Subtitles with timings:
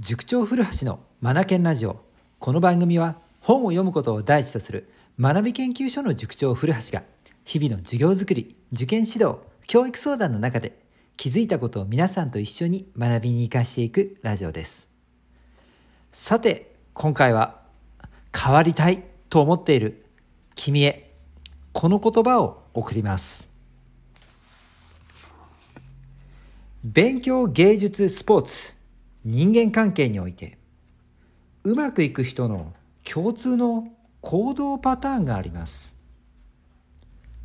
[0.00, 2.04] 塾長古橋のマナケンラジオ。
[2.38, 4.88] この番組は本を読むことを第一とする
[5.18, 7.02] 学び研究所の塾長古橋が
[7.44, 10.78] 日々の授業づくり受験指導教育相談の中で
[11.16, 14.86] 気づいたことを皆さんと一緒に学びに生かしていくラジオです。
[16.12, 17.60] さて今回は
[18.32, 20.06] 変わりたいと思っている
[20.54, 21.12] 君へ
[21.72, 23.48] この言葉を送ります。
[26.84, 28.77] 勉強芸術スポーツ。
[29.24, 30.58] 人間関係において
[31.64, 32.72] うまくいく人の
[33.04, 33.88] 共通の
[34.20, 35.94] 行動パターンがあります。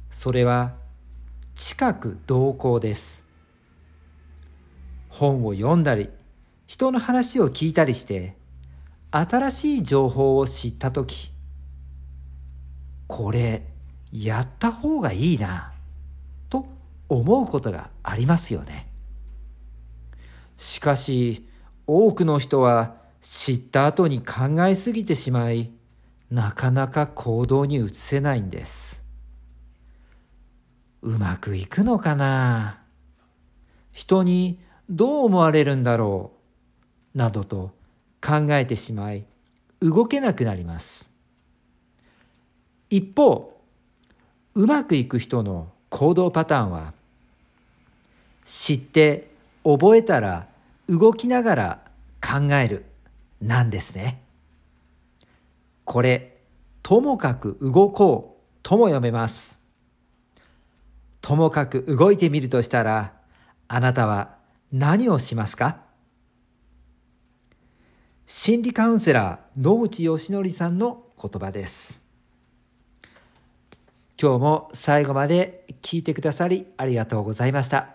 [0.09, 0.73] それは
[1.55, 3.23] 近く同行です。
[5.09, 6.09] 本を読んだり
[6.66, 8.35] 人の話を聞いたりして
[9.11, 11.31] 新しい情報を知った時
[13.08, 13.63] これ
[14.11, 15.71] やった方がいいな
[16.49, 16.66] と
[17.09, 18.88] 思うことがありますよね。
[20.58, 21.47] しかし
[21.95, 25.72] 多くの人は知った後に考えすぎてしまい
[26.31, 29.03] なかなか行動に移せないんです。
[31.03, 32.80] うまくいくのかな？
[33.91, 34.58] 人に
[34.89, 36.31] どう思われるんだろ
[37.14, 37.17] う？
[37.17, 37.69] などと
[38.25, 39.23] 考えてしまい
[39.80, 41.08] 動けなくなります。
[42.89, 43.55] 一方
[44.55, 46.94] うまくいく人の行動パターンは
[48.44, 49.30] 知って
[49.64, 50.47] 覚えたら
[50.89, 51.83] 動きながら
[52.34, 52.86] 考える
[53.39, 54.23] なんですね。
[55.84, 56.38] これ、
[56.81, 59.59] ともかく動こうとも読めます。
[61.22, 63.14] ともかく動いてみるとしたら、
[63.67, 64.38] あなたは
[64.72, 65.81] 何をしますか？
[68.26, 72.02] 心理カウンセラー野内義則さんの言葉です。
[74.20, 77.89] 今日も最後まで聞いてくださりありがとうございました。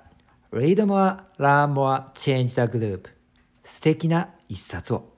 [0.53, 3.18] Read more, learn more, change the group
[3.69, 5.18] 素敵な一冊を。